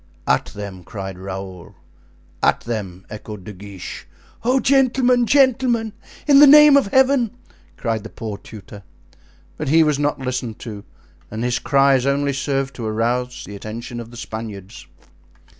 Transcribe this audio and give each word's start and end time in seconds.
"At 0.25 0.45
them!" 0.47 0.83
cried 0.83 1.19
Raoul. 1.19 1.75
"At 2.41 2.61
them!" 2.61 3.05
echoed 3.11 3.43
De 3.43 3.53
Guiche. 3.53 4.07
"Oh! 4.43 4.59
gentlemen! 4.59 5.27
gentlemen! 5.27 5.93
in 6.25 6.39
the 6.39 6.47
name 6.47 6.75
of 6.75 6.87
Heaven!" 6.87 7.37
cried 7.77 8.01
the 8.01 8.09
poor 8.09 8.37
tutor. 8.39 8.81
But 9.57 9.69
he 9.69 9.83
was 9.83 9.99
not 9.99 10.17
listened 10.17 10.57
to, 10.61 10.83
and 11.29 11.43
his 11.43 11.59
cries 11.59 12.07
only 12.07 12.33
served 12.33 12.73
to 12.77 12.85
arouse 12.87 13.43
the 13.45 13.55
attention 13.55 13.99
of 13.99 14.09
the 14.09 14.17
Spaniards. 14.17 14.87